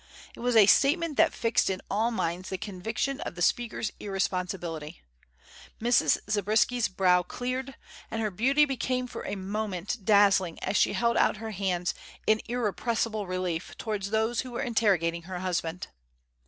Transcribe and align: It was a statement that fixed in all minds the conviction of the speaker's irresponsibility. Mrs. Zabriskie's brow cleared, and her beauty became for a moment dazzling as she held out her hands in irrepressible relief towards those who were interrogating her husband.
It 0.35 0.39
was 0.39 0.55
a 0.55 0.65
statement 0.65 1.15
that 1.17 1.31
fixed 1.31 1.69
in 1.69 1.79
all 1.87 2.09
minds 2.09 2.49
the 2.49 2.57
conviction 2.57 3.21
of 3.21 3.35
the 3.35 3.41
speaker's 3.43 3.91
irresponsibility. 3.99 5.03
Mrs. 5.79 6.17
Zabriskie's 6.27 6.87
brow 6.87 7.21
cleared, 7.21 7.75
and 8.09 8.19
her 8.19 8.31
beauty 8.31 8.65
became 8.65 9.05
for 9.05 9.23
a 9.27 9.35
moment 9.35 10.03
dazzling 10.03 10.57
as 10.63 10.75
she 10.75 10.93
held 10.93 11.17
out 11.17 11.37
her 11.37 11.51
hands 11.51 11.93
in 12.25 12.41
irrepressible 12.47 13.27
relief 13.27 13.77
towards 13.77 14.09
those 14.09 14.41
who 14.41 14.49
were 14.49 14.63
interrogating 14.63 15.21
her 15.21 15.37
husband. 15.41 15.89